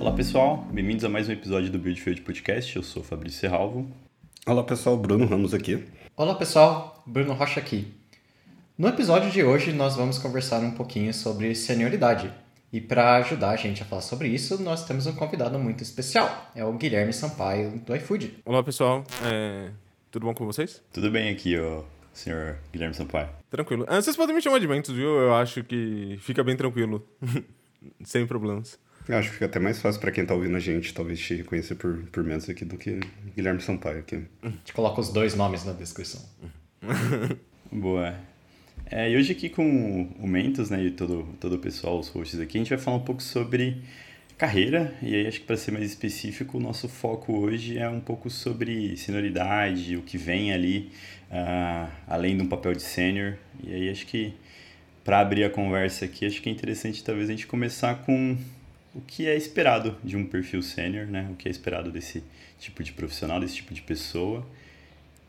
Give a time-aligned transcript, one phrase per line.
[0.00, 2.74] Olá pessoal, bem-vindos a mais um episódio do Build Field Podcast.
[2.74, 3.86] Eu sou Fabrício Serralvo.
[4.46, 5.84] Olá pessoal, Bruno Ramos aqui.
[6.16, 7.92] Olá pessoal, Bruno Rocha aqui.
[8.78, 12.32] No episódio de hoje nós vamos conversar um pouquinho sobre senioridade.
[12.72, 16.50] E para ajudar a gente a falar sobre isso, nós temos um convidado muito especial.
[16.56, 18.38] É o Guilherme Sampaio do iFood.
[18.46, 19.68] Olá pessoal, é...
[20.10, 20.82] tudo bom com vocês?
[20.94, 21.82] Tudo bem aqui, ó,
[22.14, 23.28] senhor Guilherme Sampaio.
[23.50, 23.84] Tranquilo.
[23.86, 25.18] Ah, vocês podem me chamar de Ventos, viu?
[25.18, 27.06] Eu acho que fica bem tranquilo.
[28.02, 28.78] Sem problemas.
[29.10, 31.34] Eu acho que fica até mais fácil para quem tá ouvindo a gente, talvez te
[31.34, 33.00] reconhecer por, por menos aqui do que
[33.34, 34.22] Guilherme Sampaio aqui.
[34.40, 36.24] A gente coloca os dois nomes na descrição.
[37.72, 38.14] Boa.
[38.88, 42.38] É, e hoje aqui com o Mentos, né, e todo, todo o pessoal, os hosts
[42.38, 43.82] aqui, a gente vai falar um pouco sobre
[44.38, 48.00] carreira, e aí acho que para ser mais específico, o nosso foco hoje é um
[48.00, 50.92] pouco sobre senioridade, o que vem ali,
[51.32, 54.32] uh, além de um papel de sênior, e aí acho que
[55.02, 58.38] para abrir a conversa aqui, acho que é interessante talvez a gente começar com
[58.94, 61.28] o que é esperado de um perfil sênior, né?
[61.30, 62.24] O que é esperado desse
[62.58, 64.46] tipo de profissional, desse tipo de pessoa.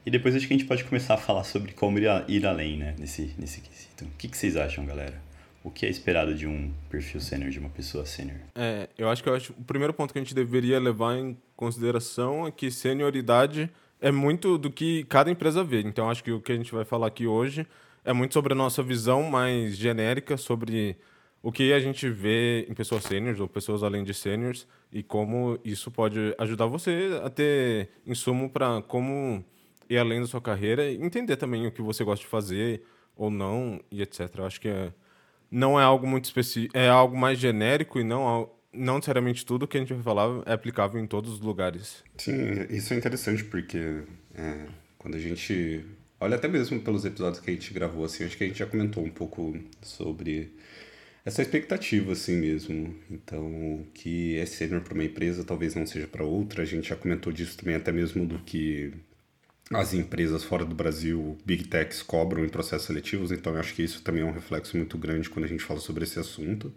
[0.06, 2.46] E depois acho que a gente pode começar a falar sobre como ir, a, ir
[2.46, 2.96] além, né?
[2.98, 4.06] Nesse, nesse quesito.
[4.06, 5.22] O que, que vocês acham, galera?
[5.64, 8.38] O que é esperado de um perfil sênior, de uma pessoa sênior?
[8.56, 11.38] É, eu acho que eu acho, o primeiro ponto que a gente deveria levar em
[11.56, 13.70] consideração é que senioridade
[14.02, 15.82] é muito do que cada empresa vê.
[15.82, 17.68] Então, acho que o que a gente vai falar aqui hoje
[18.04, 20.98] é muito sobre a nossa visão mais genérica sobre
[21.44, 25.60] o que a gente vê em pessoas sêniores ou pessoas além de sêniores e como
[25.66, 29.44] isso pode ajudar você a ter insumo para como
[29.90, 32.84] ir além da sua carreira e entender também o que você gosta de fazer
[33.16, 34.30] ou não e etc.
[34.38, 34.94] Eu acho que é,
[35.50, 39.76] não é algo muito específico, é algo mais genérico e não não necessariamente tudo que
[39.76, 42.04] a gente vai falar é aplicável em todos os lugares.
[42.18, 44.66] Sim, isso é interessante porque é,
[44.98, 45.86] quando a gente
[46.20, 48.66] olha até mesmo pelos episódios que a gente gravou assim, acho que a gente já
[48.66, 50.54] comentou um pouco sobre
[51.26, 52.96] essa expectativa assim mesmo.
[53.10, 56.64] Então, que é sênior para uma empresa talvez não seja para outra.
[56.64, 58.94] A gente já comentou disso também até mesmo do que
[59.72, 63.32] as empresas fora do Brasil, Big Techs, cobram em processos seletivos.
[63.32, 65.80] Então, eu acho que isso também é um reflexo muito grande quando a gente fala
[65.80, 66.74] sobre esse assunto.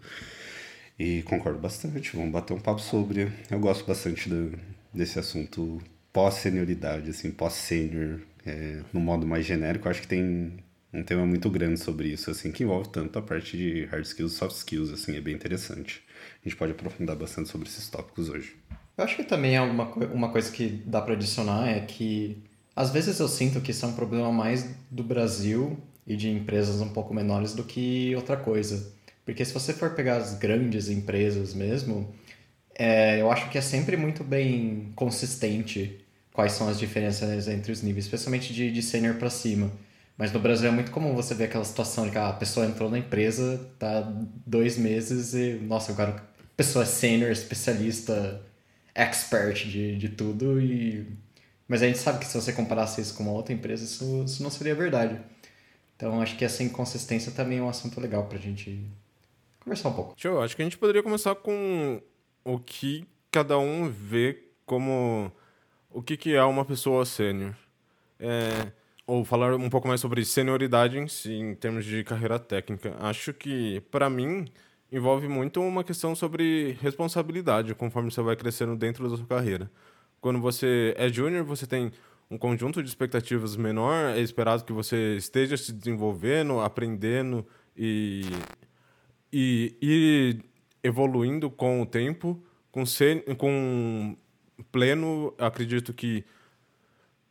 [0.97, 2.15] E concordo bastante.
[2.15, 3.31] Vamos bater um papo sobre.
[3.51, 4.57] Eu gosto bastante do,
[4.93, 5.81] desse assunto
[6.13, 9.87] pós-senioridade, assim, pós-sênior, é, no modo mais genérico.
[9.87, 10.53] Eu acho que tem
[10.95, 14.33] um tema muito grande sobre isso, assim, que envolve tanto a parte de hard skills
[14.33, 16.01] e soft skills, assim, é bem interessante.
[16.41, 18.55] A gente pode aprofundar bastante sobre esses tópicos hoje.
[18.97, 22.41] Eu acho que também é uma, uma coisa que dá para adicionar é que
[22.75, 26.81] às vezes eu sinto que isso é um problema mais do Brasil e de empresas
[26.81, 28.93] um pouco menores do que outra coisa.
[29.25, 32.13] Porque se você for pegar as grandes empresas mesmo,
[32.77, 35.99] é, eu acho que é sempre muito bem consistente
[36.31, 39.71] quais são as diferenças entre os níveis, especialmente de, de sênior para cima.
[40.17, 42.89] Mas no Brasil é muito comum você ver aquela situação de que a pessoa entrou
[42.89, 44.01] na empresa, tá
[44.45, 48.41] dois meses e, nossa, agora a pessoa é sênior, especialista,
[48.93, 51.05] expert de, de tudo e...
[51.67, 54.41] Mas a gente sabe que se você comparasse isso com uma outra empresa, isso, isso
[54.43, 55.19] não seria verdade.
[55.95, 58.85] Então acho que essa inconsistência também é um assunto legal pra gente
[59.59, 60.13] conversar um pouco.
[60.15, 62.01] Show, acho que a gente poderia começar com
[62.43, 65.31] o que cada um vê como
[65.89, 67.55] o que, que é uma pessoa sênior.
[68.19, 68.71] É
[69.07, 72.95] ou falar um pouco mais sobre senioridade em si, em termos de carreira técnica.
[72.99, 74.45] Acho que, para mim,
[74.91, 79.69] envolve muito uma questão sobre responsabilidade conforme você vai crescendo dentro da sua carreira.
[80.19, 81.91] Quando você é júnior, você tem
[82.29, 87.45] um conjunto de expectativas menor, é esperado que você esteja se desenvolvendo, aprendendo
[87.77, 88.23] e,
[89.31, 90.43] e ir
[90.83, 92.41] evoluindo com o tempo.
[92.71, 94.17] Com, ser, com
[94.71, 96.25] pleno, acredito que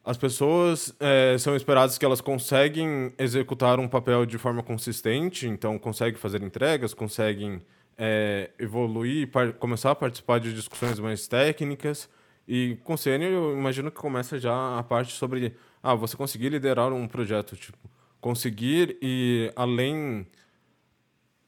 [0.05, 5.79] as pessoas é, são esperadas que elas conseguem executar um papel de forma consistente, então
[5.79, 7.63] conseguem fazer entregas, conseguem
[7.97, 12.09] é, evoluir, começar a participar de discussões mais técnicas.
[12.47, 16.93] E com sênior, eu imagino que começa já a parte sobre ah, você conseguir liderar
[16.93, 17.79] um projeto, tipo,
[18.21, 20.27] conseguir e além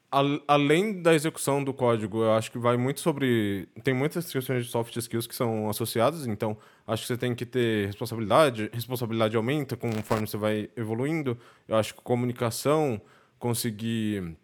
[0.09, 3.67] além da execução do código, eu acho que vai muito sobre.
[3.83, 7.45] Tem muitas questões de soft skills que são associadas, então acho que você tem que
[7.45, 8.69] ter responsabilidade.
[8.73, 11.37] Responsabilidade aumenta conforme você vai evoluindo.
[11.67, 13.01] Eu acho que comunicação,
[13.37, 14.37] conseguir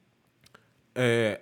[0.94, 1.40] é,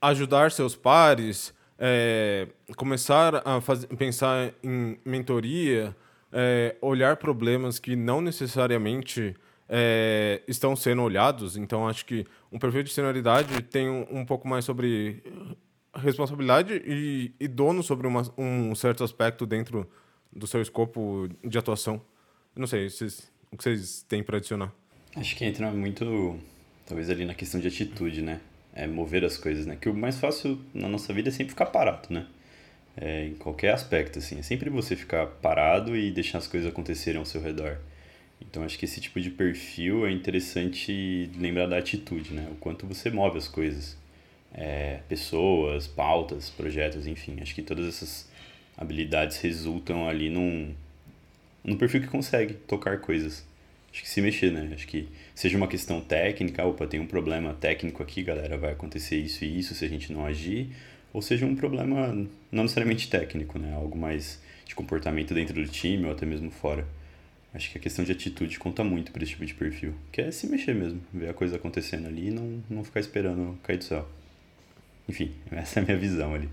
[0.00, 3.60] ajudar seus pares, é, começar a
[3.96, 5.94] pensar em mentoria,
[6.32, 9.34] é, olhar problemas que não necessariamente
[9.68, 11.56] é, estão sendo olhados.
[11.56, 15.22] Então, acho que um perfil de senioridade tem um, um pouco mais sobre
[15.94, 19.88] responsabilidade e, e dono sobre uma, um certo aspecto dentro
[20.32, 22.00] do seu escopo de atuação.
[22.54, 24.72] não sei, vocês, o que vocês têm para adicionar?
[25.16, 26.36] Acho que entra muito,
[26.86, 28.40] talvez ali na questão de atitude, né?
[28.74, 29.76] É mover as coisas, né?
[29.80, 32.26] Que o mais fácil na nossa vida é sempre ficar parado, né?
[32.96, 34.40] É, em qualquer aspecto, assim.
[34.40, 37.78] É sempre você ficar parado e deixar as coisas acontecerem ao seu redor.
[38.48, 42.48] Então acho que esse tipo de perfil é interessante lembrar da atitude, né?
[42.50, 43.96] O quanto você move as coisas.
[44.52, 47.38] É, pessoas, pautas, projetos, enfim.
[47.40, 48.28] Acho que todas essas
[48.76, 50.72] habilidades resultam ali num,
[51.64, 53.44] num perfil que consegue tocar coisas.
[53.92, 54.70] Acho que se mexer, né?
[54.74, 59.16] Acho que seja uma questão técnica, opa, tem um problema técnico aqui, galera, vai acontecer
[59.16, 60.68] isso e isso se a gente não agir,
[61.12, 62.08] ou seja um problema
[62.50, 63.72] não necessariamente técnico, né?
[63.74, 66.86] Algo mais de comportamento dentro do time ou até mesmo fora.
[67.54, 70.30] Acho que a questão de atitude conta muito para esse tipo de perfil, que é
[70.32, 73.84] se mexer mesmo, ver a coisa acontecendo ali e não, não ficar esperando cair do
[73.84, 74.08] céu.
[75.08, 76.48] Enfim, essa é a minha visão ali.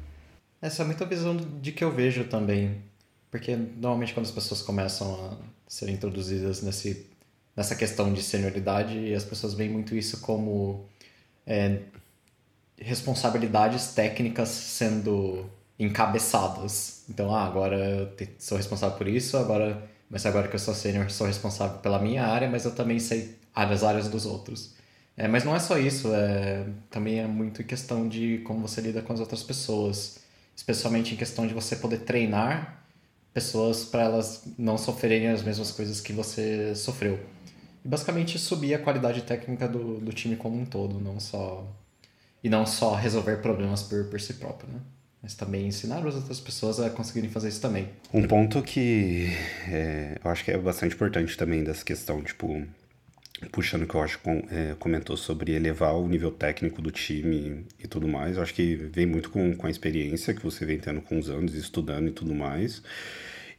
[0.62, 2.84] Essa é muito a visão de que eu vejo também.
[3.32, 5.38] Porque normalmente quando as pessoas começam a
[5.68, 7.08] ser introduzidas nesse,
[7.56, 10.86] nessa questão de senioridade, as pessoas veem muito isso como
[11.48, 11.80] é,
[12.78, 15.50] responsabilidades técnicas sendo
[15.80, 17.06] encabeçadas.
[17.10, 17.76] Então, ah, agora
[18.20, 21.98] eu sou responsável por isso, agora mas agora que eu sou sênior, sou responsável pela
[21.98, 24.76] minha área, mas eu também sei as áreas dos outros.
[25.16, 29.02] É, mas não é só isso, é, também é muito questão de como você lida
[29.02, 30.20] com as outras pessoas,
[30.56, 32.84] especialmente em questão de você poder treinar
[33.34, 37.20] pessoas para elas não sofrerem as mesmas coisas que você sofreu.
[37.84, 41.66] E basicamente subir a qualidade técnica do, do time como um todo, não só
[42.44, 44.80] e não só resolver problemas por, por si próprio, né?
[45.22, 47.90] Mas também ensinar as outras pessoas a conseguirem fazer isso também.
[48.14, 49.28] Um ponto que
[49.68, 52.66] é, eu acho que é bastante importante também dessa questão, tipo,
[53.52, 57.88] puxando que eu acho que é, comentou sobre elevar o nível técnico do time e
[57.88, 61.02] tudo mais, eu acho que vem muito com, com a experiência que você vem tendo
[61.02, 62.82] com os anos, estudando e tudo mais.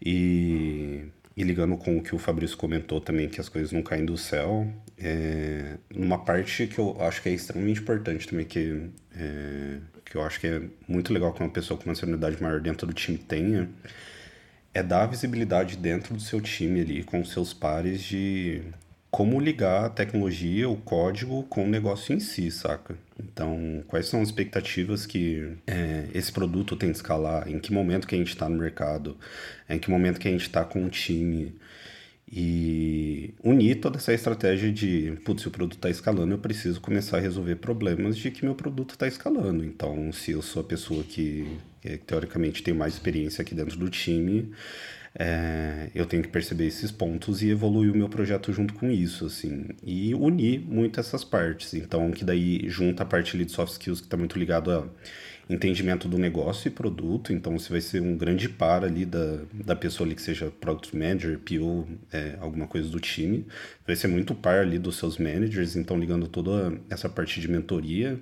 [0.05, 1.05] E,
[1.37, 4.19] e ligando com o que o Fabrício comentou também, que as coisas não caem do
[4.19, 4.67] céu,
[4.99, 9.79] é, uma parte que eu acho que é extremamente importante também, que é,
[10.13, 12.87] que eu acho que é muito legal que uma pessoa com uma senioridade maior dentro
[12.87, 13.67] do time tenha,
[14.75, 18.61] é dar visibilidade dentro do seu time ali, com seus pares, de
[19.11, 22.95] como ligar a tecnologia, o código com o negócio em si, saca?
[23.19, 28.07] Então, quais são as expectativas que é, esse produto tem de escalar, em que momento
[28.07, 29.17] que a gente está no mercado,
[29.67, 31.55] em que momento que a gente está com o time,
[32.33, 37.19] e unir toda essa estratégia de, putz, se o produto está escalando, eu preciso começar
[37.19, 39.63] a resolver problemas de que meu produto está escalando.
[39.63, 41.47] Então, se eu sou a pessoa que,
[41.83, 44.51] que, teoricamente tem mais experiência aqui dentro do time,
[45.15, 49.27] é, eu tenho que perceber esses pontos e evoluir o meu projeto junto com isso,
[49.27, 51.75] assim, e unir muito essas partes.
[51.75, 54.89] Então, que daí junta a parte ali de soft skills que está muito ligado a
[55.49, 59.77] entendimento do negócio e produto, então você vai ser um grande par ali da, da
[59.77, 63.47] pessoa ali que seja Product Manager, PO, é, alguma coisa do time,
[63.87, 68.19] vai ser muito par ali dos seus managers, então ligando toda essa parte de mentoria,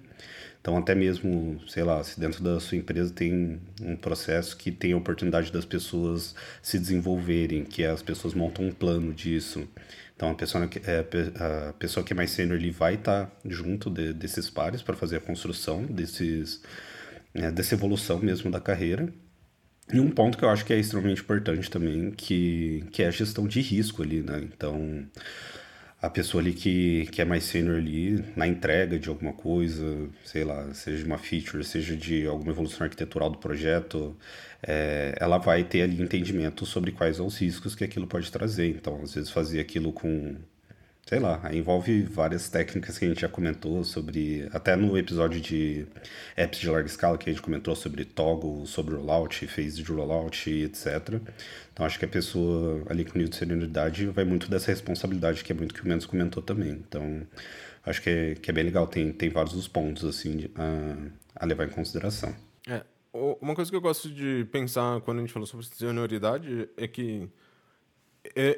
[0.60, 4.92] então até mesmo, sei lá, se dentro da sua empresa tem um processo que tem
[4.92, 9.66] a oportunidade das pessoas se desenvolverem, que as pessoas montam um plano disso,
[10.16, 11.00] então a pessoa que é,
[11.68, 14.94] a pessoa que é mais sênior ele vai estar tá junto de, desses pares para
[14.94, 16.60] fazer a construção desses
[17.34, 19.12] né, dessa evolução mesmo da carreira.
[19.92, 23.10] E um ponto que eu acho que é extremamente importante também, que, que é a
[23.10, 24.40] gestão de risco ali, né?
[24.44, 25.04] Então,
[26.00, 30.44] a pessoa ali que, que é mais sênior ali, na entrega de alguma coisa, sei
[30.44, 34.16] lá, seja de uma feature, seja de alguma evolução arquitetural do projeto,
[34.62, 38.68] é, ela vai ter ali entendimento sobre quais são os riscos que aquilo pode trazer.
[38.68, 40.36] Então, às vezes, fazer aquilo com
[41.10, 45.84] sei lá, envolve várias técnicas que a gente já comentou sobre, até no episódio de
[46.36, 50.48] apps de larga escala que a gente comentou sobre toggle, sobre rollout, phase de rollout,
[50.48, 51.20] etc.
[51.72, 55.50] Então acho que a pessoa ali com nível de senioridade vai muito dessa responsabilidade, que
[55.50, 56.80] é muito que o Mendes comentou também.
[56.88, 57.26] Então
[57.84, 61.44] acho que é, que é bem legal, tem, tem vários dos pontos assim a, a
[61.44, 62.32] levar em consideração.
[62.68, 66.86] É, uma coisa que eu gosto de pensar quando a gente falou sobre senioridade é
[66.86, 67.28] que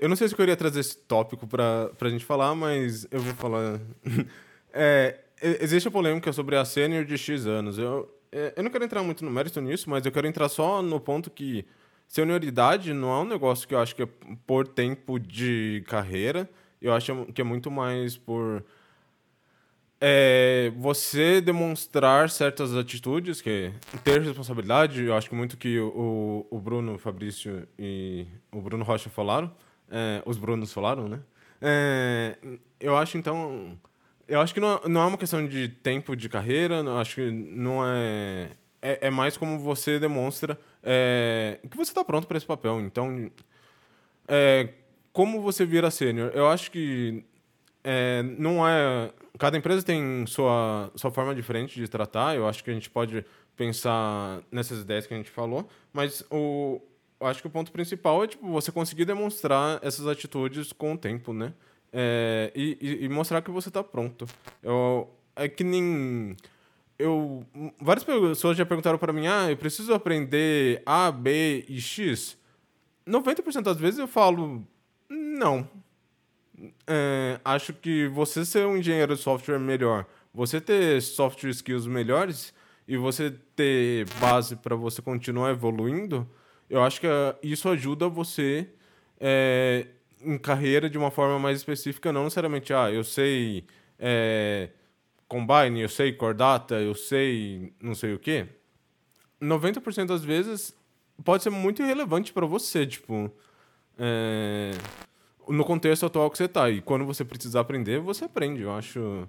[0.00, 3.20] eu não sei se eu queria trazer esse tópico para a gente falar, mas eu
[3.20, 3.80] vou falar.
[4.72, 7.78] é, existe a polêmica sobre a sênior de X anos.
[7.78, 10.82] Eu, é, eu não quero entrar muito no mérito nisso, mas eu quero entrar só
[10.82, 11.64] no ponto que
[12.08, 14.08] senioridade não é um negócio que eu acho que é
[14.46, 16.48] por tempo de carreira.
[16.80, 18.64] Eu acho que é muito mais por
[20.04, 26.58] é, você demonstrar certas atitudes, que ter responsabilidade, eu acho que muito que o, o
[26.58, 29.54] Bruno, Fabrício e o Bruno Rocha falaram,
[29.88, 31.20] é, os Brunos falaram, né?
[31.60, 32.36] É,
[32.80, 33.78] eu acho, então,
[34.26, 37.30] eu acho que não, não é uma questão de tempo de carreira, eu acho que
[37.30, 38.50] não é,
[38.82, 42.80] é, é mais como você demonstra é, que você está pronto para esse papel.
[42.80, 43.30] Então,
[44.26, 44.68] é,
[45.12, 46.32] como você vira sênior?
[46.34, 47.24] Eu acho que
[47.84, 49.10] é, não é.
[49.38, 52.36] Cada empresa tem sua, sua forma diferente de tratar.
[52.36, 53.24] Eu acho que a gente pode
[53.56, 56.80] pensar nessas ideias que a gente falou, mas o,
[57.20, 61.32] acho que o ponto principal é tipo, você conseguir demonstrar essas atitudes com o tempo,
[61.32, 61.52] né?
[61.92, 64.26] É, e, e, mostrar que você está pronto.
[64.62, 66.34] Eu, é que nem.
[66.98, 67.44] Eu,
[67.78, 72.38] várias pessoas já perguntaram para mim: ah, eu preciso aprender A, B e X.
[73.06, 74.66] 90% das vezes eu falo:
[75.10, 75.68] não.
[76.86, 82.52] É, acho que você ser um engenheiro de software melhor, você ter software skills melhores
[82.88, 86.28] e você ter base para você continuar evoluindo,
[86.68, 88.68] eu acho que ah, isso ajuda você
[89.20, 89.86] é,
[90.20, 93.64] em carreira de uma forma mais específica, não necessariamente, ah, eu sei
[93.98, 94.70] é,
[95.28, 98.46] Combine, eu sei Core Data, eu sei não sei o quê.
[99.40, 100.74] 90% das vezes
[101.24, 103.30] pode ser muito irrelevante para você, tipo,
[103.98, 104.72] é,
[105.48, 106.70] no contexto atual que você está.
[106.70, 108.62] E quando você precisar aprender, você aprende.
[108.62, 109.28] Eu acho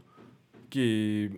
[0.70, 1.30] que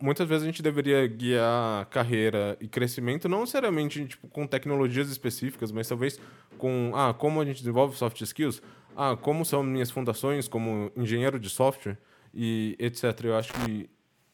[0.00, 5.72] muitas vezes a gente deveria guiar carreira e crescimento não necessariamente tipo, com tecnologias específicas,
[5.72, 6.20] mas talvez
[6.58, 8.60] com ah, como a gente desenvolve soft skills,
[8.94, 11.96] ah, como são minhas fundações como engenheiro de software
[12.34, 13.18] e etc.
[13.24, 13.88] Eu acho que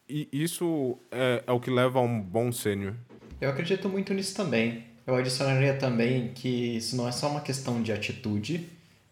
[0.09, 2.95] isso é, é o que leva a um bom sênior.
[3.41, 4.85] Eu acredito muito nisso também.
[5.07, 8.69] Eu adicionaria também que isso não é só uma questão de atitude,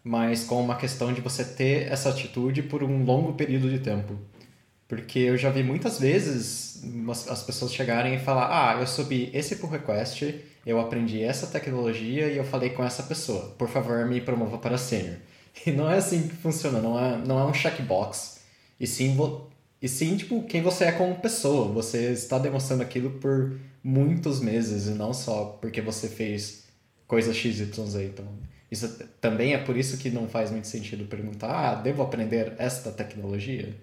[0.07, 4.17] mas com uma questão de você ter essa atitude por um longo período de tempo.
[4.87, 6.81] Porque eu já vi muitas vezes
[7.29, 10.33] as pessoas chegarem e falar: Ah, eu subi esse pull request,
[10.65, 13.53] eu aprendi essa tecnologia e eu falei com essa pessoa.
[13.57, 15.17] Por favor, me promova para sênior.
[15.65, 18.41] E não é assim que funciona, não é, não é um checkbox.
[18.79, 19.17] E sim,
[19.81, 21.67] e sim, tipo, quem você é como pessoa.
[21.73, 26.65] Você está demonstrando aquilo por muitos meses e não só porque você fez
[27.07, 27.95] coisa XYZ.
[27.95, 28.27] Então,
[28.71, 28.87] isso
[29.21, 33.73] também é por isso que não faz muito sentido perguntar: Ah, devo aprender esta tecnologia?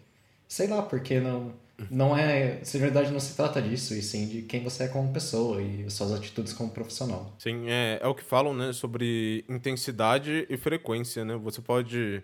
[0.49, 1.53] sei lá, porque não,
[1.91, 2.63] não é.
[2.63, 5.61] Se na verdade não se trata disso, e sim de quem você é como pessoa
[5.61, 7.35] e suas atitudes como profissional.
[7.39, 11.37] Sim, é, é o que falam, né, sobre intensidade e frequência, né?
[11.37, 12.23] Você pode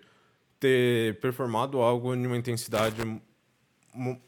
[0.59, 3.01] ter performado algo em uma intensidade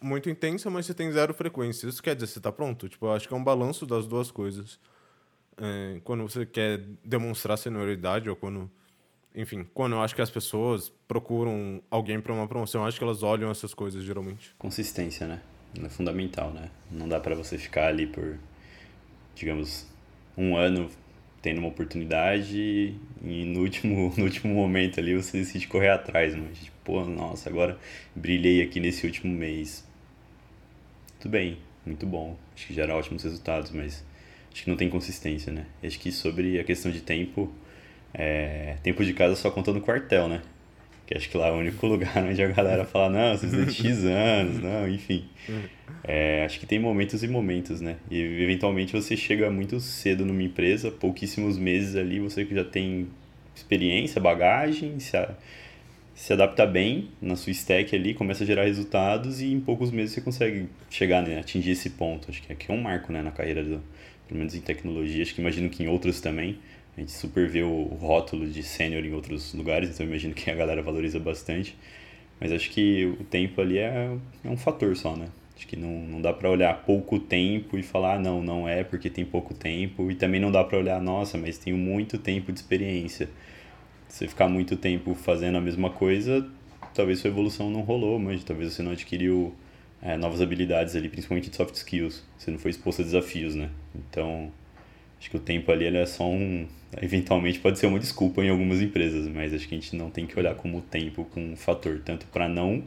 [0.02, 1.88] muito intensa, mas você tem zero frequência.
[1.88, 2.90] Isso quer dizer você está pronto?
[2.90, 4.78] Tipo, eu acho que é um balanço das duas coisas.
[5.58, 8.70] É, quando você quer demonstrar senioridade ou quando
[9.36, 13.24] enfim, quando eu acho que as pessoas procuram alguém para uma promoção, acho que elas
[13.24, 14.54] olham essas coisas geralmente.
[14.60, 15.42] Consistência, né?
[15.84, 16.70] É fundamental, né?
[16.92, 18.38] Não dá para você ficar ali por,
[19.36, 19.88] digamos,
[20.38, 20.88] um ano
[21.42, 26.60] tendo uma oportunidade e no último, no último momento ali você decide correr atrás, mas
[26.60, 27.78] tipo, pô, nossa, agora
[28.16, 29.86] brilhei aqui nesse último mês.
[31.20, 34.06] Tudo bem, muito bom, acho que gera ótimos resultados, mas
[34.54, 35.66] acho que não tem consistência, né?
[35.84, 37.52] Acho que sobre a questão de tempo,
[38.14, 40.42] é, tempo de casa só conta no quartel, né?
[41.08, 43.70] Que acho que lá é o único lugar onde a galera fala, não, vocês têm
[43.70, 45.26] X anos, não, enfim.
[46.04, 47.98] É, acho que tem momentos e momentos, né?
[48.12, 53.08] E eventualmente você chega muito cedo numa empresa, pouquíssimos meses ali, você que já tem
[53.56, 55.34] experiência, bagagem, se, a,
[56.14, 60.14] se adapta bem na sua stack ali, começa a gerar resultados e em poucos meses
[60.14, 61.40] você consegue chegar, né?
[61.40, 62.30] Atingir esse ponto.
[62.30, 63.22] Acho que aqui é um marco, né?
[63.22, 63.82] Na carreira, do,
[64.34, 66.58] pelo menos em tecnologia, acho que imagino que em outros também.
[66.98, 70.56] A gente super vê o rótulo de sênior em outros lugares, então imagino que a
[70.56, 71.78] galera valoriza bastante.
[72.40, 74.10] Mas acho que o tempo ali é,
[74.44, 75.28] é um fator só, né?
[75.56, 78.84] Acho que não, não dá para olhar pouco tempo e falar, ah, não, não é
[78.84, 80.10] porque tem pouco tempo.
[80.10, 83.30] E também não dá para olhar, nossa, mas tenho muito tempo de experiência.
[84.08, 86.48] Se ficar muito tempo fazendo a mesma coisa,
[86.94, 89.54] talvez sua evolução não rolou, mas talvez você não adquiriu
[90.04, 92.24] é, novas habilidades ali, principalmente de soft skills.
[92.38, 93.70] Você não foi exposto a desafios, né?
[93.96, 94.52] Então,
[95.24, 96.68] Acho que o tempo ali é só um.
[97.02, 100.28] Eventualmente pode ser uma desculpa em algumas empresas, mas acho que a gente não tem
[100.28, 102.84] que olhar como o tempo como um fator, tanto para não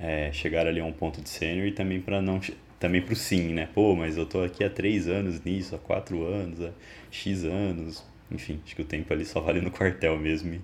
[0.00, 2.40] é, chegar ali a um ponto de sênior e também para não.
[2.80, 3.68] Também para o sim, né?
[3.72, 6.72] Pô, mas eu tô aqui há três anos nisso, há quatro anos, há
[7.08, 8.04] X anos.
[8.32, 10.56] Enfim, acho que o tempo ali só vale no quartel mesmo.
[10.56, 10.60] O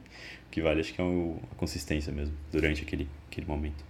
[0.50, 3.85] que vale acho que é a consistência mesmo, durante aquele, aquele momento.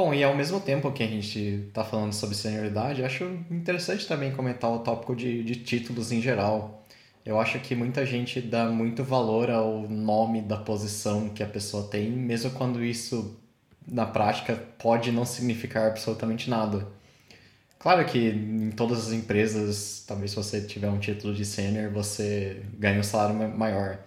[0.00, 4.30] Bom, e ao mesmo tempo que a gente está falando sobre senioridade, acho interessante também
[4.30, 6.86] comentar o tópico de, de títulos em geral.
[7.26, 11.88] Eu acho que muita gente dá muito valor ao nome da posição que a pessoa
[11.88, 13.36] tem, mesmo quando isso
[13.88, 16.86] na prática pode não significar absolutamente nada.
[17.76, 22.62] Claro que em todas as empresas, talvez se você tiver um título de sênior, você
[22.78, 23.98] ganha um salário maior.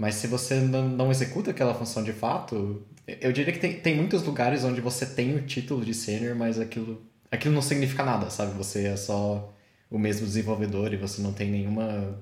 [0.00, 4.22] Mas se você não executa aquela função de fato, eu diria que tem, tem muitos
[4.22, 8.56] lugares onde você tem o título de sênior, mas aquilo, aquilo não significa nada, sabe?
[8.56, 9.54] Você é só
[9.90, 12.18] o mesmo desenvolvedor e você não tem nenhuma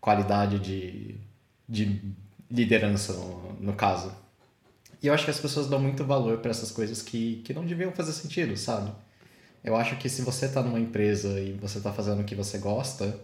[0.00, 1.16] qualidade de,
[1.68, 2.00] de
[2.50, 4.10] liderança, no, no caso.
[5.02, 7.66] E eu acho que as pessoas dão muito valor para essas coisas que, que não
[7.66, 8.90] deviam fazer sentido, sabe?
[9.62, 12.56] Eu acho que se você tá numa empresa e você tá fazendo o que você
[12.56, 13.20] gosta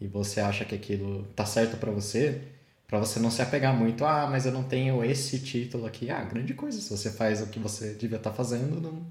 [0.00, 2.55] e você acha que aquilo tá certo para você,
[2.86, 6.10] para você não se apegar muito, ah, mas eu não tenho esse título aqui.
[6.10, 9.06] Ah, grande coisa, se você faz o que você devia estar tá fazendo, não...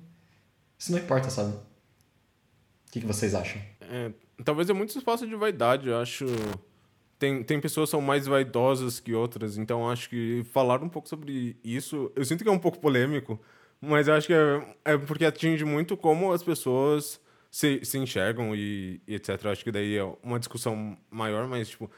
[0.77, 1.51] isso não importa, sabe?
[1.53, 3.61] O que, que vocês acham?
[3.81, 4.11] É,
[4.43, 6.25] talvez é muito espaço de vaidade, eu acho
[7.17, 11.07] tem, tem pessoas que são mais vaidosas que outras, então acho que falar um pouco
[11.07, 13.39] sobre isso, eu sinto que é um pouco polêmico,
[13.79, 18.53] mas eu acho que é, é porque atinge muito como as pessoas se, se enxergam
[18.53, 19.39] e, e etc.
[19.45, 21.89] Eu acho que daí é uma discussão maior, mas, tipo,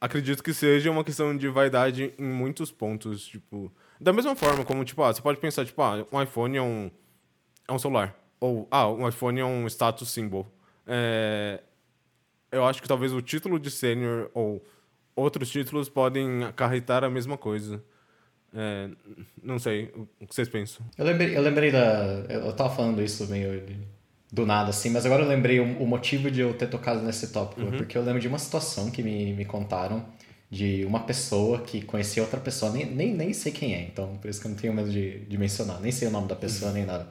[0.00, 3.72] acredito que seja uma questão de vaidade em muitos pontos, tipo...
[4.00, 6.90] Da mesma forma como, tipo, ah, você pode pensar, tipo, ah, um iPhone é um,
[7.68, 8.16] é um celular.
[8.40, 10.46] Ou, ah, um iPhone é um status symbol.
[10.86, 11.60] É,
[12.50, 14.64] eu acho que talvez o título de sênior ou
[15.14, 17.82] outros títulos podem acarretar a mesma coisa.
[18.52, 18.88] É,
[19.42, 20.84] não sei, o que vocês pensam?
[20.98, 22.24] Eu lembrei, eu lembrei da.
[22.28, 23.62] Eu tava falando isso meio
[24.32, 27.28] do nada, assim, mas agora eu lembrei o, o motivo de eu ter tocado nesse
[27.28, 27.78] tópico, uhum.
[27.78, 30.04] porque eu lembro de uma situação que me, me contaram
[30.50, 34.28] de uma pessoa que conhecia outra pessoa, nem, nem, nem sei quem é, então por
[34.28, 36.70] isso que eu não tenho medo de, de mencionar, nem sei o nome da pessoa,
[36.70, 36.76] uhum.
[36.76, 37.08] nem nada.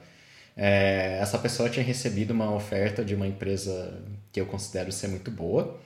[0.56, 5.30] É, essa pessoa tinha recebido uma oferta de uma empresa que eu considero ser muito
[5.30, 5.78] boa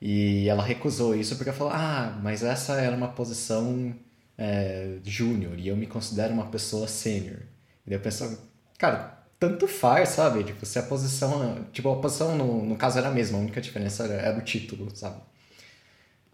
[0.00, 3.94] e ela recusou isso porque ela falou: Ah, mas essa era uma posição
[4.36, 7.38] é, júnior e eu me considero uma pessoa sênior.
[7.86, 8.36] E eu pensava,
[8.78, 10.44] cara, tanto faz, sabe?
[10.44, 11.64] Tipo, se a posição.
[11.72, 14.42] Tipo, a posição no, no caso era a mesma, a única diferença era, era o
[14.42, 15.20] título, sabe?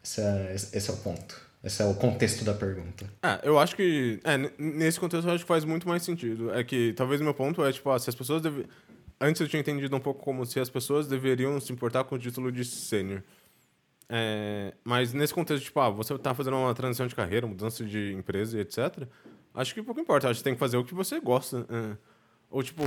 [0.03, 1.53] Esse é, esse é o ponto.
[1.63, 3.09] Esse é o contexto da pergunta.
[3.23, 4.21] É, eu acho que.
[4.25, 6.53] É, nesse contexto eu acho que faz muito mais sentido.
[6.53, 8.43] É que talvez o meu ponto é, tipo, ah, se as pessoas.
[8.43, 8.67] Deve...
[9.21, 12.19] Antes eu tinha entendido um pouco como se as pessoas deveriam se importar com o
[12.19, 13.23] título de sênior.
[14.09, 18.13] É, mas nesse contexto, tipo, ah, você está fazendo uma transição de carreira, mudança de
[18.13, 19.07] empresa e etc.
[19.55, 20.29] Acho que pouco importa.
[20.29, 21.65] Acho que tem que fazer o que você gosta.
[21.71, 22.12] É.
[22.53, 22.83] Ou, tipo,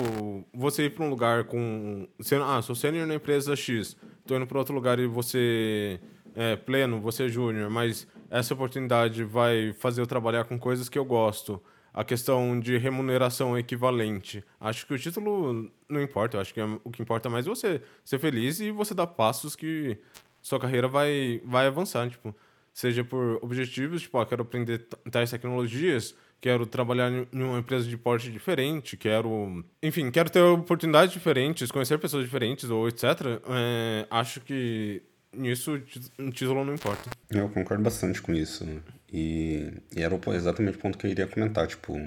[0.53, 2.07] você ir para um lugar com.
[2.45, 5.99] Ah, sou sênior na empresa X, estou indo para outro lugar e você
[6.35, 10.99] é pleno, você é júnior, mas essa oportunidade vai fazer eu trabalhar com coisas que
[10.99, 11.59] eu gosto.
[11.91, 14.43] A questão de remuneração equivalente.
[14.59, 16.39] Acho que o título não importa.
[16.39, 19.55] Acho que é, o que importa mais é você ser feliz e você dar passos
[19.55, 19.97] que
[20.41, 22.07] sua carreira vai, vai avançar.
[22.09, 22.35] Tipo,
[22.73, 26.13] seja por objetivos, tipo, ah, quero aprender tais tecnologias,
[26.45, 29.65] quero trabalhar em uma empresa de porte diferente, quero.
[29.81, 33.03] Enfim, quero ter oportunidades diferentes, conhecer pessoas diferentes ou etc.
[33.49, 35.01] É, acho que
[35.33, 35.81] nisso
[36.19, 37.09] o título não importa.
[37.31, 38.63] Eu concordo bastante com isso.
[39.11, 41.65] E, e era exatamente o ponto que eu iria comentar.
[41.65, 41.99] Tipo,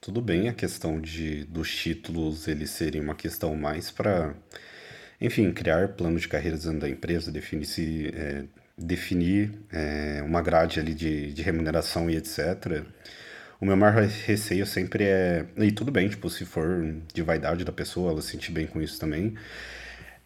[0.00, 4.34] tudo bem a questão de dos títulos eles serem uma questão mais para,
[5.20, 8.44] enfim, criar planos de carreira dentro da empresa, definir se é,
[8.78, 12.82] definir é, uma grade ali de, de remuneração e etc.
[13.60, 15.46] O meu maior receio sempre é.
[15.58, 18.80] E tudo bem, tipo, se for de vaidade da pessoa, ela se sentir bem com
[18.80, 19.34] isso também.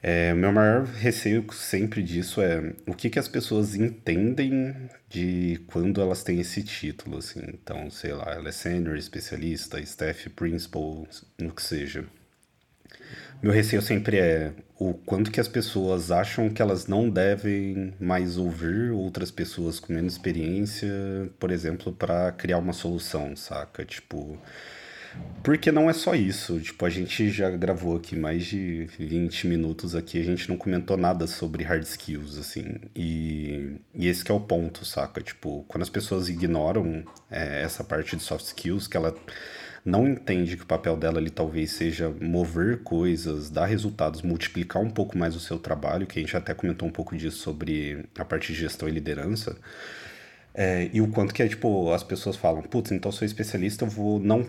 [0.00, 4.74] É, o meu maior receio sempre disso é o que, que as pessoas entendem
[5.08, 7.40] de quando elas têm esse título, assim.
[7.48, 11.06] Então, sei lá, ela é sênior, especialista, staff, principal,
[11.38, 12.04] no que seja.
[13.40, 18.36] Meu receio sempre é o quanto que as pessoas acham que elas não devem mais
[18.36, 20.88] ouvir outras pessoas com menos experiência,
[21.38, 23.84] por exemplo, para criar uma solução, saca?
[23.84, 24.36] Tipo,
[25.42, 26.60] porque não é só isso.
[26.60, 30.96] Tipo, a gente já gravou aqui mais de 20 minutos aqui, a gente não comentou
[30.96, 32.76] nada sobre hard skills, assim.
[32.94, 35.20] E, e esse que é o ponto, saca?
[35.20, 39.14] Tipo, quando as pessoas ignoram é, essa parte de soft skills, que ela
[39.84, 44.90] não entende que o papel dela ali talvez seja mover coisas, dar resultados, multiplicar um
[44.90, 48.24] pouco mais o seu trabalho, que a gente até comentou um pouco disso sobre a
[48.24, 49.56] parte de gestão e liderança.
[50.54, 53.88] É, e o quanto que é, tipo, as pessoas falam, putz, então sou especialista, eu
[53.88, 54.46] vou não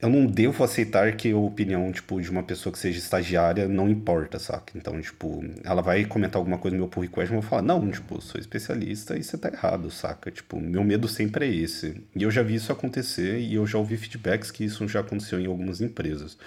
[0.00, 3.88] eu não devo aceitar que a opinião, tipo, de uma pessoa que seja estagiária não
[3.88, 4.78] importa, saca?
[4.78, 7.62] Então, tipo, ela vai comentar alguma coisa no meu pull request e eu vou falar,
[7.62, 10.30] não, tipo, sou especialista e você tá errado, saca?
[10.30, 12.00] Tipo, meu medo sempre é esse.
[12.14, 15.40] E eu já vi isso acontecer e eu já ouvi feedbacks que isso já aconteceu
[15.40, 16.38] em algumas empresas.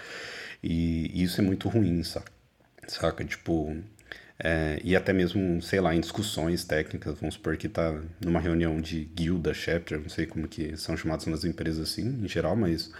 [0.64, 2.32] E, e isso é muito ruim, saca?
[2.88, 3.26] Saca?
[3.26, 3.76] Tipo,
[4.40, 8.80] é, e até mesmo, sei lá, em discussões técnicas, vamos supor que tá numa reunião
[8.80, 12.92] de guilda, chapter, não sei como que são chamados nas empresas assim, em geral, mas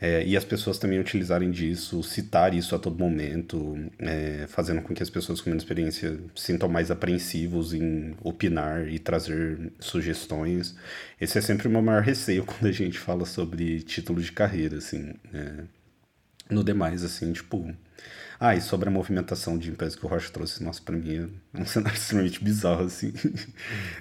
[0.00, 4.94] é, e as pessoas também utilizarem disso, citar isso a todo momento, é, fazendo com
[4.94, 10.76] que as pessoas com menos experiência sintam mais apreensivos em opinar e trazer sugestões.
[11.20, 14.78] Esse é sempre o meu maior receio quando a gente fala sobre título de carreira,
[14.78, 15.14] assim.
[15.34, 15.64] É,
[16.48, 17.74] no demais, assim, tipo.
[18.40, 21.60] Ah, e sobre a movimentação de empresas que o Rocha trouxe, nossa, pra mim é
[21.60, 23.12] um cenário extremamente bizarro, assim.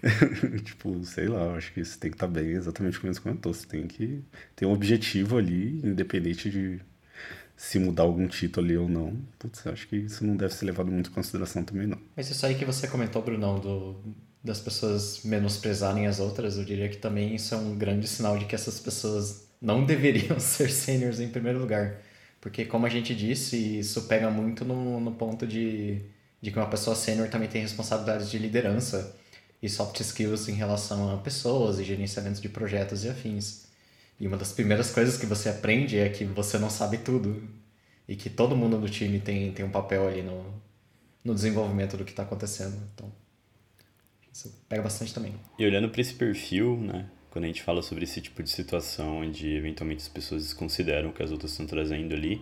[0.64, 3.54] tipo, sei lá, acho que isso tem que estar tá bem exatamente como você comentou.
[3.54, 4.24] Você tem que
[4.56, 6.80] ter um objetivo ali, independente de
[7.56, 9.20] se mudar algum título ali ou não.
[9.40, 12.00] Putz, acho que isso não deve ser levado muito em consideração também, não.
[12.16, 14.00] Mas isso aí que você comentou, Brunão, do,
[14.44, 18.46] das pessoas menosprezarem as outras, eu diria que também isso é um grande sinal de
[18.46, 22.00] que essas pessoas não deveriam ser seniors em primeiro lugar.
[22.48, 26.02] Porque, como a gente disse, isso pega muito no, no ponto de,
[26.42, 29.14] de que uma pessoa sênior também tem responsabilidades de liderança
[29.62, 33.68] e soft skills em relação a pessoas e gerenciamento de projetos e afins.
[34.18, 37.44] E uma das primeiras coisas que você aprende é que você não sabe tudo
[38.08, 40.46] e que todo mundo no time tem, tem um papel ali no,
[41.26, 42.82] no desenvolvimento do que está acontecendo.
[42.96, 43.12] Então,
[44.32, 45.36] isso pega bastante também.
[45.60, 49.20] E olhando para esse perfil, né, quando a gente fala sobre esse tipo de situação
[49.20, 52.42] onde eventualmente as pessoas consideram que as outras estão trazendo ali,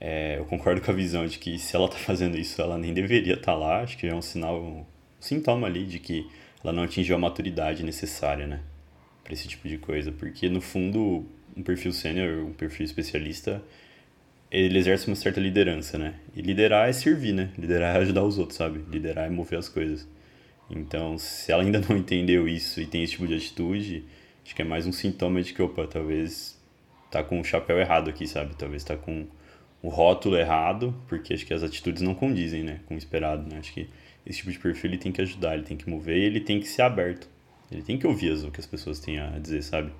[0.00, 2.92] é, eu concordo com a visão de que se ela está fazendo isso, ela nem
[2.92, 3.82] deveria estar tá lá.
[3.82, 4.84] Acho que é um sinal, um
[5.18, 6.28] sintoma ali de que
[6.62, 8.60] ela não atingiu a maturidade necessária, né,
[9.24, 10.12] para esse tipo de coisa.
[10.12, 13.62] Porque no fundo, um perfil sênior, um perfil especialista,
[14.50, 16.14] ele exerce uma certa liderança, né?
[16.34, 17.50] E liderar é servir, né?
[17.58, 18.82] Liderar é ajudar os outros, sabe?
[18.90, 20.08] Liderar é mover as coisas.
[20.70, 24.04] Então, se ela ainda não entendeu isso e tem esse tipo de atitude,
[24.44, 26.58] acho que é mais um sintoma de que, opa, talvez
[27.10, 28.54] tá com o chapéu errado aqui, sabe?
[28.54, 29.26] Talvez tá com
[29.82, 33.58] o rótulo errado, porque acho que as atitudes não condizem, né, com o esperado, né?
[33.58, 33.88] Acho que
[34.26, 36.68] esse tipo de perfil ele tem que ajudar, ele tem que mover, ele tem que
[36.68, 37.28] ser aberto.
[37.70, 39.92] Ele tem que ouvir o que as pessoas têm a dizer, sabe?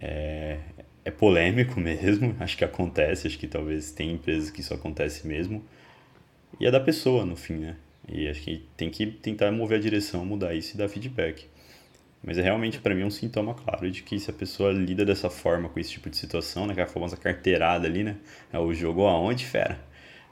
[0.00, 0.58] É,
[1.04, 5.64] é polêmico mesmo, acho que acontece, acho que talvez tem empresas que isso acontece mesmo.
[6.60, 7.76] E é da pessoa, no fim, né?
[8.08, 11.46] E acho que tem que tentar mover a direção, mudar isso e dar feedback.
[12.22, 15.28] Mas é realmente, para mim, um sintoma claro de que se a pessoa lida dessa
[15.28, 16.74] forma com esse tipo de situação, né?
[16.74, 18.16] Que é famosa carteirada ali, né?
[18.52, 19.78] É o jogo aonde, fera?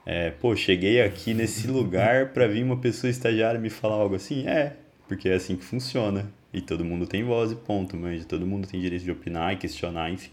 [0.06, 4.46] É, pô, cheguei aqui nesse lugar para vir uma pessoa estagiária me falar algo assim?
[4.48, 6.32] É, porque é assim que funciona.
[6.52, 9.56] E todo mundo tem voz e ponto, mas todo mundo tem direito de opinar e
[9.56, 10.30] questionar, enfim.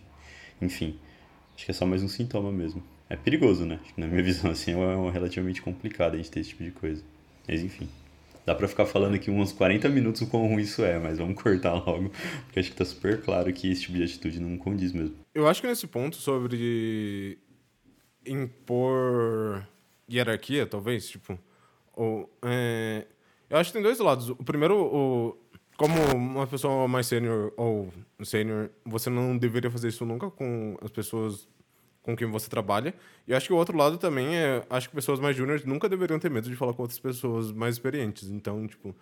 [0.61, 0.99] Enfim,
[1.55, 2.81] acho que é só mais um sintoma mesmo.
[3.09, 3.79] É perigoso, né?
[3.97, 7.03] Na minha visão, assim, é relativamente complicado a gente ter esse tipo de coisa.
[7.49, 7.89] Mas enfim.
[8.45, 11.35] Dá pra ficar falando aqui uns 40 minutos o quão ruim isso é, mas vamos
[11.41, 12.11] cortar logo,
[12.45, 15.15] porque acho que tá super claro que esse tipo de atitude não condiz mesmo.
[15.33, 17.39] Eu acho que nesse ponto sobre
[18.25, 19.65] impor
[20.09, 21.37] hierarquia, talvez, tipo,
[21.93, 23.05] ou, é,
[23.49, 24.29] eu acho que tem dois lados.
[24.29, 25.37] O primeiro, o,
[25.77, 27.91] como uma pessoa mais sênior ou
[28.23, 31.47] sênior, você não deveria fazer isso nunca com as pessoas
[32.01, 32.93] com quem você trabalha.
[33.27, 36.19] E acho que o outro lado também é, acho que pessoas mais júniores nunca deveriam
[36.19, 38.29] ter medo de falar com outras pessoas mais experientes.
[38.29, 38.95] Então, tipo,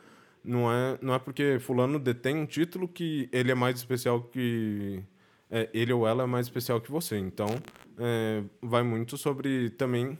[0.43, 5.03] não é, não é porque fulano detém um título que ele é mais especial que
[5.49, 7.17] é, ele ou ela é mais especial que você.
[7.17, 7.47] Então,
[7.97, 10.17] é, vai muito sobre também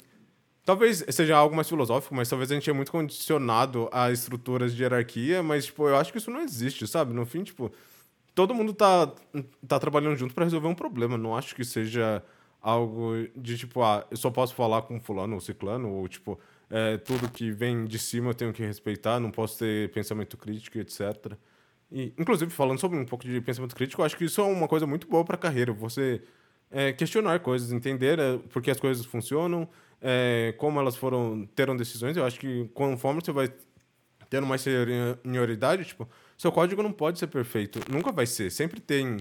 [0.67, 4.83] Talvez seja algo mais filosófico, mas talvez a gente é muito condicionado a estruturas de
[4.83, 7.13] hierarquia, mas, tipo, eu acho que isso não existe, sabe?
[7.13, 7.71] No fim, tipo,
[8.35, 9.09] todo mundo tá,
[9.65, 11.17] tá trabalhando junto para resolver um problema.
[11.17, 12.21] Não acho que seja
[12.61, 16.39] algo de tipo, ah, eu só posso falar com fulano ou ciclano, ou tipo,
[16.69, 20.77] é, tudo que vem de cima eu tenho que respeitar, não posso ter pensamento crítico,
[20.77, 21.33] etc.
[21.91, 24.67] E, inclusive, falando sobre um pouco de pensamento crítico, eu acho que isso é uma
[24.67, 25.71] coisa muito boa para a carreira.
[25.73, 26.21] Você
[26.69, 29.67] é, questionar coisas, entender é, por que as coisas funcionam,
[30.01, 32.17] é, como elas foram teram decisões.
[32.17, 33.49] Eu acho que conforme você vai
[34.29, 38.51] tendo mais senioridade, tipo, seu código não pode ser perfeito, nunca vai ser.
[38.51, 39.19] Sempre tem,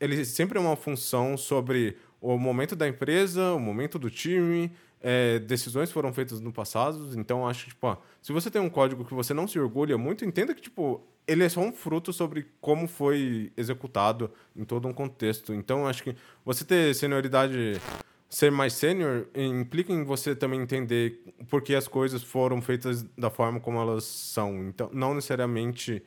[0.00, 5.38] ele sempre é uma função sobre o momento da empresa, o momento do time, é,
[5.38, 7.10] decisões foram feitas no passado.
[7.16, 10.24] Então, acho que, tipo, se você tem um código que você não se orgulha muito,
[10.24, 14.92] entenda que, tipo, ele é só um fruto sobre como foi executado em todo um
[14.92, 15.54] contexto.
[15.54, 17.80] Então, acho que você ter senioridade,
[18.28, 23.30] ser mais sênior, implica em você também entender por que as coisas foram feitas da
[23.30, 24.64] forma como elas são.
[24.68, 26.02] Então, não necessariamente,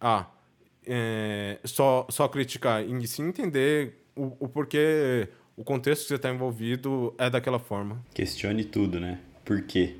[0.00, 0.26] ah,
[0.86, 6.30] é, só, só criticar, e sim entender o, o porquê o contexto que você está
[6.30, 8.04] envolvido é daquela forma.
[8.12, 9.18] Questione tudo, né?
[9.44, 9.96] Por quê?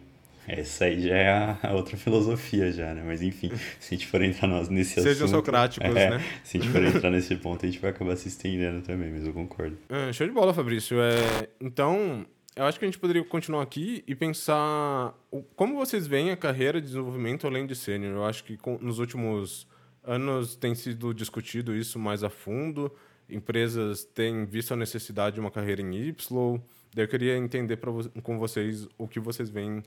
[0.47, 3.03] Essa aí já é a outra filosofia já, né?
[3.05, 5.03] Mas enfim, se a gente for entrar nesse Sejam assunto...
[5.03, 6.25] Sejam socráticos, é, né?
[6.45, 9.27] Se a gente for entrar nesse ponto, a gente vai acabar se estendendo também, mas
[9.27, 9.77] eu concordo.
[9.89, 11.01] É, show de bola, Fabrício.
[11.01, 15.15] É, então, eu acho que a gente poderia continuar aqui e pensar
[15.57, 18.13] como vocês veem a carreira de desenvolvimento além de sênior.
[18.13, 19.67] Eu acho que nos últimos
[20.05, 22.93] anos tem sido discutido isso mais a fundo
[23.29, 26.61] empresas têm visto a necessidade de uma carreira em Y.
[26.95, 27.91] Daí eu queria entender pra,
[28.23, 29.83] com vocês o que vocês veem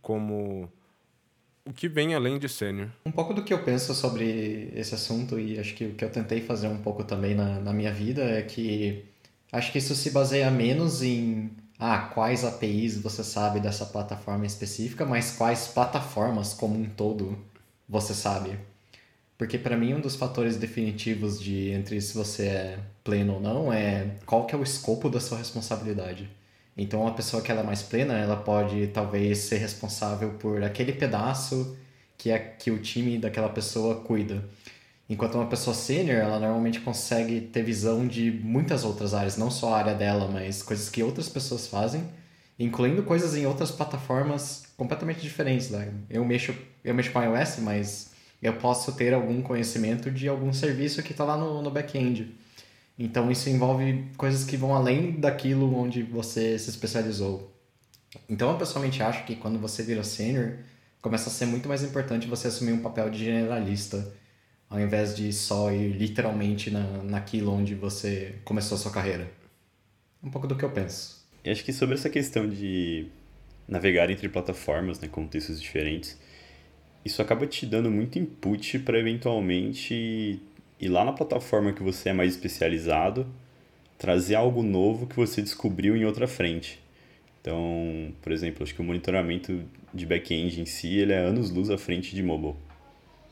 [0.00, 0.68] como
[1.64, 2.88] o que vem além de sênior.
[3.06, 6.10] Um pouco do que eu penso sobre esse assunto e acho que o que eu
[6.10, 9.04] tentei fazer um pouco também na, na minha vida é que
[9.52, 15.04] Acho que isso se baseia menos em ah, quais APIs você sabe dessa plataforma específica,
[15.04, 17.38] mas quais plataformas como um todo
[17.86, 18.58] você sabe.
[19.42, 23.72] Porque para mim um dos fatores definitivos de entre se você é pleno ou não
[23.72, 26.30] é qual que é o escopo da sua responsabilidade.
[26.76, 30.92] Então uma pessoa que ela é mais plena, ela pode talvez ser responsável por aquele
[30.92, 31.76] pedaço
[32.16, 34.44] que é que o time daquela pessoa cuida.
[35.10, 39.74] Enquanto uma pessoa sênior, ela normalmente consegue ter visão de muitas outras áreas, não só
[39.74, 42.04] a área dela, mas coisas que outras pessoas fazem,
[42.56, 45.68] incluindo coisas em outras plataformas completamente diferentes.
[45.68, 45.92] Né?
[46.08, 48.11] Eu mexo eu mexo com iOS, mas
[48.42, 52.34] eu posso ter algum conhecimento de algum serviço que está lá no, no back-end.
[52.98, 57.52] Então isso envolve coisas que vão além daquilo onde você se especializou.
[58.28, 60.58] Então eu pessoalmente acho que quando você vira sênior,
[61.00, 64.12] começa a ser muito mais importante você assumir um papel de generalista,
[64.68, 69.30] ao invés de só ir literalmente na, naquilo onde você começou a sua carreira.
[70.22, 71.24] Um pouco do que eu penso.
[71.44, 73.06] E acho que sobre essa questão de
[73.66, 76.18] navegar entre plataformas, né, contextos diferentes,
[77.04, 80.40] isso acaba te dando muito input para eventualmente
[80.80, 83.26] ir lá na plataforma que você é mais especializado,
[83.98, 86.80] trazer algo novo que você descobriu em outra frente.
[87.40, 89.62] Então, por exemplo, acho que o monitoramento
[89.92, 92.54] de back-end em si ele é anos luz à frente de mobile.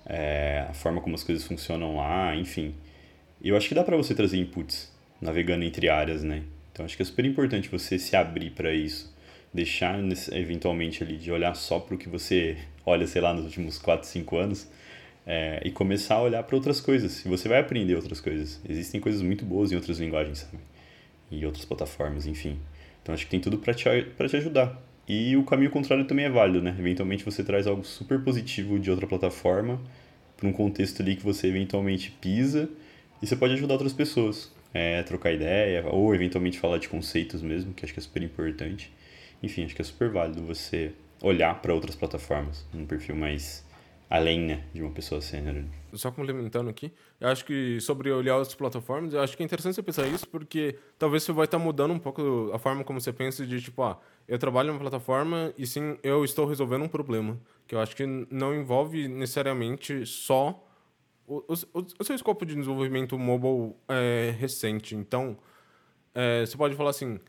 [0.07, 2.75] É, a forma como as coisas funcionam lá, enfim.
[3.43, 6.43] Eu acho que dá para você trazer inputs navegando entre áreas, né?
[6.73, 9.15] Então acho que é super importante você se abrir para isso,
[9.53, 9.99] deixar
[10.33, 12.57] eventualmente ali de olhar só para o que você
[12.91, 14.69] olha, sei lá, nos últimos 4, 5 anos
[15.27, 17.25] é, e começar a olhar para outras coisas.
[17.25, 18.61] E você vai aprender outras coisas.
[18.69, 20.59] Existem coisas muito boas em outras linguagens, sabe?
[21.31, 22.59] E outras plataformas, enfim.
[23.03, 24.81] Então acho que tem tudo para te, te ajudar.
[25.09, 26.75] E o caminho contrário também é válido, né?
[26.79, 29.81] Eventualmente você traz algo super positivo de outra plataforma
[30.37, 32.69] para um contexto ali que você eventualmente pisa
[33.23, 34.53] e você pode ajudar outras pessoas.
[34.73, 38.93] É, trocar ideia, ou eventualmente falar de conceitos mesmo, que acho que é super importante.
[39.43, 43.65] Enfim, acho que é super válido você olhar para outras plataformas, num perfil mais
[44.11, 45.65] além né, de uma pessoa sênior.
[45.93, 49.77] Só complementando aqui, eu acho que sobre olhar outras plataformas, eu acho que é interessante
[49.77, 53.13] você pensar isso, porque talvez você vai estar mudando um pouco a forma como você
[53.13, 57.39] pensa de, tipo, ah, eu trabalho numa plataforma e sim, eu estou resolvendo um problema,
[57.69, 60.67] que eu acho que não envolve necessariamente só
[61.25, 64.97] o, o, o seu escopo de desenvolvimento mobile é, recente.
[64.97, 65.39] Então,
[66.13, 67.21] é, você pode falar assim,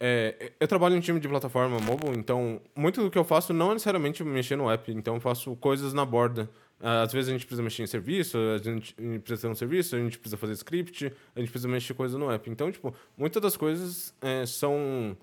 [0.00, 3.52] é, eu trabalho em um time de plataforma mobile, então muito do que eu faço
[3.52, 6.48] não é necessariamente mexer no app, então eu faço coisas na borda.
[6.80, 9.98] Às vezes a gente precisa mexer em serviço, a gente precisa ter um serviço, a
[9.98, 12.48] gente precisa fazer script, a gente precisa mexer coisa no app.
[12.48, 15.16] Então, tipo, muitas das coisas é, são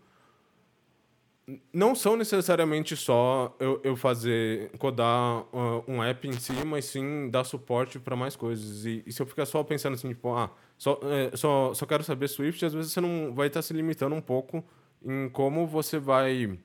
[1.71, 7.29] não são necessariamente só eu, eu fazer codar uh, um app em si, mas sim
[7.29, 8.85] dar suporte para mais coisas.
[8.85, 12.03] E, e, se eu ficar só pensando assim, tipo, ah, só, é, só, só quero
[12.03, 14.63] saber Swift, às vezes você não vai estar tá se limitando um pouco
[15.03, 16.57] em como você vai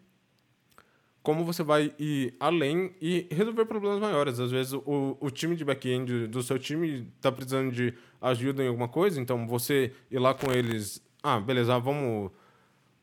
[1.23, 4.41] como você vai ir além e resolver problemas maiores.
[4.41, 8.69] Às vezes o, o time de back-end do seu time está precisando de ajuda em
[8.69, 12.31] alguma coisa, então você ir lá com eles, ah, beleza, vamos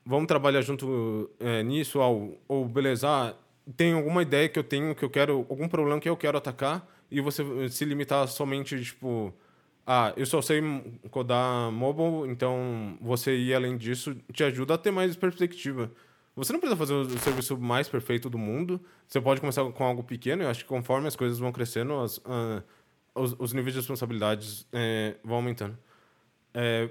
[0.04, 3.34] vamos trabalhar junto é, nisso, ou, ou beleza, ah,
[3.76, 6.88] tem alguma ideia que eu tenho que eu quero, algum problema que eu quero atacar
[7.10, 9.34] e você se limitar somente tipo
[9.90, 10.60] ah, eu só sei
[11.10, 15.90] codar mobile, então você ir além disso te ajuda a ter mais perspectiva.
[16.36, 18.78] Você não precisa fazer o serviço mais perfeito do mundo.
[19.06, 20.42] Você pode começar com algo pequeno.
[20.42, 22.62] Eu acho que conforme as coisas vão crescendo, as, uh,
[23.14, 25.78] os, os, níveis de responsabilidades é, vão aumentando.
[26.52, 26.90] É,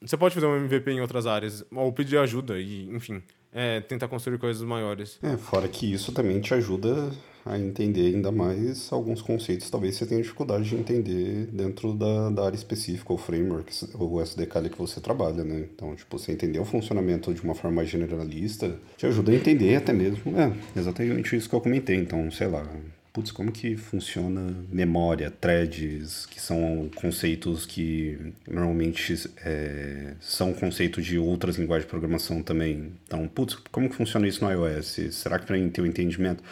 [0.00, 4.08] você pode fazer um MVP em outras áreas, ou pedir ajuda, e, enfim, é, tentar
[4.08, 5.20] construir coisas maiores.
[5.22, 7.12] É, fora que isso também te ajuda
[7.46, 12.44] a entender ainda mais alguns conceitos talvez você tenha dificuldade de entender dentro da, da
[12.46, 15.66] área específica, ou framework, ou SDK ali que você trabalha, né?
[15.74, 19.92] Então, tipo, você entender o funcionamento de uma forma generalista te ajuda a entender até
[19.92, 21.96] mesmo, é, exatamente isso que eu comentei.
[21.96, 22.66] Então, sei lá,
[23.12, 31.18] putz, como que funciona memória, threads, que são conceitos que normalmente é, são conceitos de
[31.18, 32.92] outras linguagens de programação também.
[33.06, 35.00] Então, putz, como que funciona isso no iOS?
[35.12, 36.42] Será que para ter o entendimento...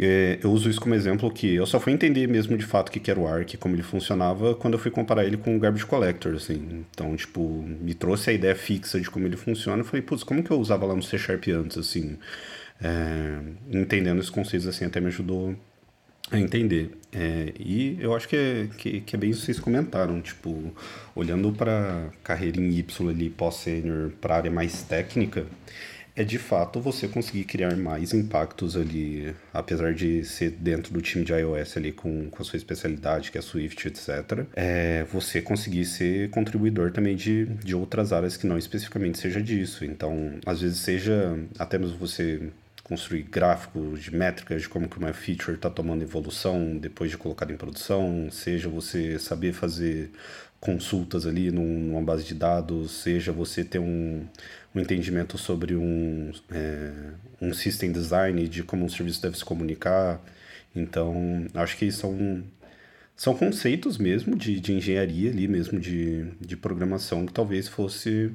[0.00, 2.92] É, eu uso isso como exemplo que eu só fui entender mesmo de fato o
[2.92, 5.84] que era o Arc, como ele funcionava, quando eu fui comparar ele com o Garbage
[5.86, 6.84] Collector, assim.
[6.90, 7.40] Então, tipo,
[7.80, 9.80] me trouxe a ideia fixa de como ele funciona.
[9.80, 12.16] Eu falei, putz, como que eu usava lá no C Sharp antes, assim?
[12.80, 13.40] É,
[13.76, 15.56] entendendo esses conceitos, assim, até me ajudou
[16.30, 16.90] a entender.
[17.12, 20.72] É, e eu acho que é, que, que, é bem isso que vocês comentaram, tipo,
[21.14, 25.46] olhando para carreira em Y ali, pós-sênior, para área mais técnica,
[26.18, 31.24] é de fato você conseguir criar mais impactos ali, apesar de ser dentro do time
[31.24, 34.44] de iOS ali com, com a sua especialidade, que é Swift, etc.
[34.56, 39.84] É você conseguir ser contribuidor também de, de outras áreas que não especificamente seja disso.
[39.84, 42.50] Então, às vezes seja até mesmo você
[42.82, 47.52] construir gráficos de métricas de como que uma feature está tomando evolução depois de colocada
[47.52, 50.10] em produção, seja você saber fazer
[50.60, 54.26] consultas ali numa base de dados, seja você ter um,
[54.78, 56.92] um entendimento sobre um, é,
[57.40, 60.20] um system design, de como um serviço deve se comunicar.
[60.74, 62.42] Então, acho que são,
[63.16, 68.32] são conceitos mesmo de, de engenharia ali, mesmo de, de programação, que talvez fosse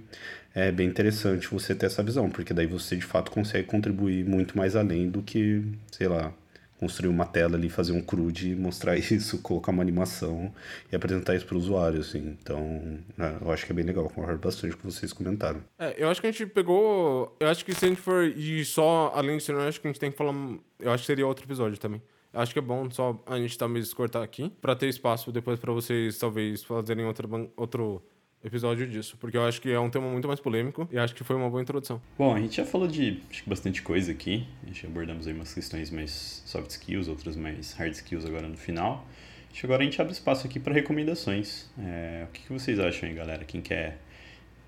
[0.54, 4.58] é, bem interessante você ter essa visão, porque daí você de fato consegue contribuir muito
[4.58, 6.34] mais além do que, sei lá,
[6.84, 10.54] construir uma tela ali, fazer um CRUD, mostrar isso, colocar uma animação
[10.92, 12.38] e apresentar isso para o usuário, assim.
[12.42, 15.64] Então, é, eu acho que é bem legal, concordo bastante com vocês comentaram.
[15.80, 17.36] É, eu acho que a gente pegou.
[17.40, 19.92] Eu acho que se a gente for ir só além disso, eu acho que a
[19.92, 20.34] gente tem que falar.
[20.80, 22.02] Eu acho que seria outro episódio também.
[22.34, 25.72] Acho que é bom só a gente talvez cortar aqui, para ter espaço depois para
[25.72, 28.04] vocês talvez fazerem outro, outro
[28.44, 31.24] episódio disso, porque eu acho que é um tema muito mais polêmico e acho que
[31.24, 32.02] foi uma boa introdução.
[32.18, 35.54] Bom, a gente já falou de acho, bastante coisa aqui, a gente abordamos aí umas
[35.54, 39.06] questões mais soft skills, outras mais hard skills agora no final.
[39.50, 41.70] Acho que agora a gente abre espaço aqui para recomendações.
[41.78, 43.46] É, o que, que vocês acham aí, galera?
[43.46, 44.00] Quem quer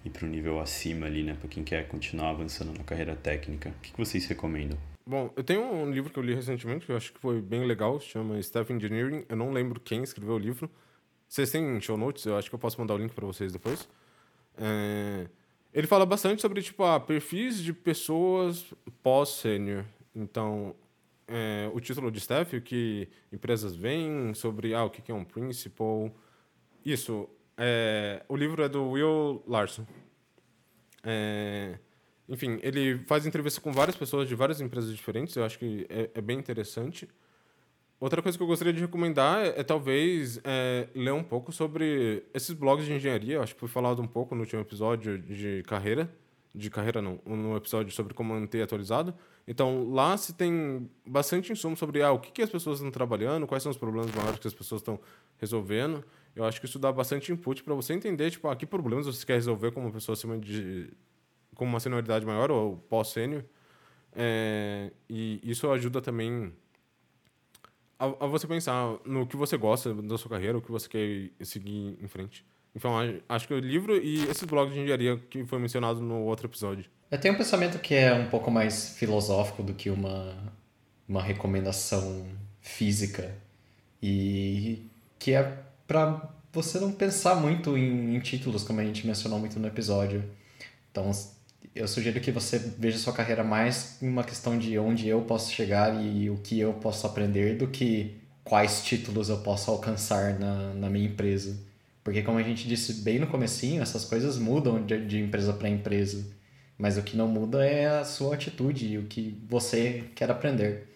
[0.06, 1.36] ir para o nível acima ali, né?
[1.40, 4.78] Para quem quer continuar avançando na carreira técnica, o que, que vocês recomendam?
[5.08, 7.66] Bom, eu tenho um livro que eu li recentemente que eu acho que foi bem
[7.66, 9.26] legal, chama Staff Engineering.
[9.28, 10.70] Eu não lembro quem escreveu o livro,
[11.36, 12.26] vocês têm show notes?
[12.26, 13.88] Eu acho que eu posso mandar o link para vocês depois.
[14.58, 15.28] É...
[15.74, 19.84] Ele fala bastante sobre tipo, ah, perfis de pessoas pós-sênior.
[20.16, 20.74] Então,
[21.28, 25.26] é, o título de staff, o que empresas veem, sobre ah, o que é um
[25.26, 26.10] principal.
[26.86, 27.28] Isso.
[27.58, 29.86] É, o livro é do Will Larson.
[31.04, 31.78] É,
[32.30, 35.36] enfim, ele faz entrevista com várias pessoas de várias empresas diferentes.
[35.36, 37.10] Eu acho que é, é bem interessante.
[38.00, 42.24] Outra coisa que eu gostaria de recomendar é, é talvez é, ler um pouco sobre
[42.34, 43.42] esses blogs de engenharia.
[43.42, 46.14] Acho que foi falado um pouco no último episódio de carreira.
[46.54, 49.14] De carreira não, no episódio sobre como manter atualizado.
[49.48, 53.46] Então, lá se tem bastante insumo sobre ah, o que, que as pessoas estão trabalhando,
[53.46, 55.00] quais são os problemas maiores que as pessoas estão
[55.38, 56.04] resolvendo.
[56.36, 59.26] Eu acho que isso dá bastante input para você entender, tipo, ah, que problemas você
[59.26, 60.90] quer resolver como uma pessoa acima de...
[61.54, 63.44] com uma senioridade maior ou pós-sênior.
[64.14, 66.54] É, e isso ajuda também
[68.00, 71.46] a, a, você pensar no que você gosta da sua carreira, o que você quer
[71.46, 72.46] seguir em frente.
[72.76, 72.94] Então,
[73.30, 76.86] acho que o livro e esse blog de engenharia que foi mencionado no outro episódio.
[77.10, 80.36] Eu tenho um pensamento que é um pouco mais filosófico do que uma,
[81.08, 82.26] uma recomendação
[82.60, 83.34] física.
[84.02, 89.40] E que é para você não pensar muito em, em títulos, como a gente mencionou
[89.40, 90.24] muito no episódio.
[90.92, 91.12] Então,
[91.74, 95.52] eu sugiro que você veja sua carreira mais em uma questão de onde eu posso
[95.52, 100.74] chegar e o que eu posso aprender do que quais títulos eu posso alcançar na,
[100.74, 101.58] na minha empresa.
[102.04, 105.68] Porque como a gente disse bem no comecinho, essas coisas mudam de, de empresa para
[105.70, 106.26] empresa.
[106.78, 110.88] Mas o que não muda é a sua atitude e o que você quer aprender.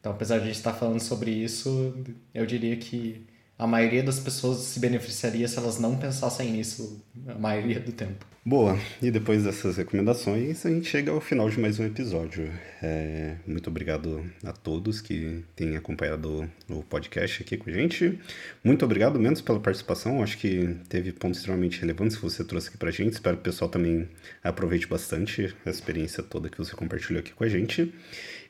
[0.00, 1.94] Então, apesar de a gente estar falando sobre isso,
[2.32, 3.26] eu diria que
[3.58, 8.26] a maioria das pessoas se beneficiaria se elas não pensassem nisso a maioria do tempo.
[8.48, 12.48] Boa, e depois dessas recomendações, a gente chega ao final de mais um episódio.
[12.80, 18.20] É, muito obrigado a todos que têm acompanhado o podcast aqui com a gente.
[18.62, 20.22] Muito obrigado, menos pela participação.
[20.22, 23.14] Acho que teve pontos extremamente relevantes que você trouxe aqui pra gente.
[23.14, 24.08] Espero que o pessoal também
[24.44, 27.92] aproveite bastante a experiência toda que você compartilhou aqui com a gente.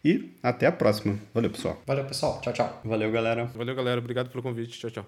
[0.07, 1.19] E até a próxima.
[1.35, 1.83] Valeu, pessoal.
[1.85, 2.41] Valeu, pessoal.
[2.41, 2.81] Tchau, tchau.
[2.85, 3.47] Valeu, galera.
[3.47, 3.99] Valeu, galera.
[3.99, 4.79] Obrigado pelo convite.
[4.79, 5.07] Tchau, tchau.